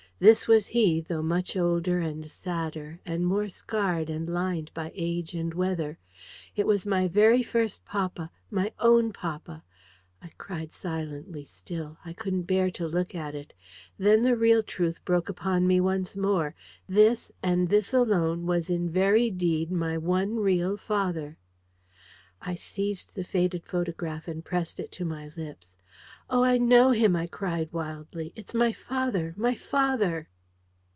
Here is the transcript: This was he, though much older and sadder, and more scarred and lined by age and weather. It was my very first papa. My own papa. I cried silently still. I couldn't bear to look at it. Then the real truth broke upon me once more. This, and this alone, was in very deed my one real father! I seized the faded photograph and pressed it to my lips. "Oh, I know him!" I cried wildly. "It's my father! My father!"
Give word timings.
This 0.21 0.47
was 0.47 0.67
he, 0.67 1.01
though 1.01 1.23
much 1.23 1.57
older 1.57 1.97
and 1.99 2.29
sadder, 2.29 2.99
and 3.07 3.25
more 3.25 3.49
scarred 3.49 4.07
and 4.07 4.29
lined 4.29 4.69
by 4.75 4.91
age 4.93 5.33
and 5.33 5.51
weather. 5.51 5.97
It 6.55 6.67
was 6.67 6.85
my 6.85 7.07
very 7.07 7.41
first 7.41 7.85
papa. 7.85 8.29
My 8.51 8.71
own 8.79 9.13
papa. 9.13 9.63
I 10.21 10.29
cried 10.37 10.73
silently 10.73 11.43
still. 11.43 11.97
I 12.05 12.13
couldn't 12.13 12.43
bear 12.43 12.69
to 12.69 12.87
look 12.87 13.15
at 13.15 13.33
it. 13.33 13.55
Then 13.97 14.21
the 14.21 14.37
real 14.37 14.61
truth 14.61 15.03
broke 15.05 15.27
upon 15.27 15.65
me 15.65 15.81
once 15.81 16.15
more. 16.15 16.53
This, 16.87 17.31
and 17.41 17.69
this 17.69 17.91
alone, 17.91 18.45
was 18.45 18.69
in 18.69 18.91
very 18.91 19.31
deed 19.31 19.71
my 19.71 19.97
one 19.97 20.35
real 20.39 20.77
father! 20.77 21.39
I 22.43 22.53
seized 22.53 23.15
the 23.15 23.23
faded 23.23 23.65
photograph 23.65 24.27
and 24.27 24.45
pressed 24.45 24.79
it 24.79 24.91
to 24.93 25.05
my 25.05 25.31
lips. 25.35 25.77
"Oh, 26.33 26.43
I 26.45 26.57
know 26.57 26.91
him!" 26.91 27.13
I 27.13 27.27
cried 27.27 27.73
wildly. 27.73 28.31
"It's 28.37 28.53
my 28.55 28.71
father! 28.71 29.33
My 29.35 29.53
father!" 29.53 30.29